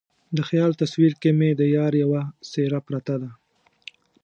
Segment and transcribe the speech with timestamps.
[0.35, 3.29] د خیال تصویر کې مې د یار یوه څیره پرته ده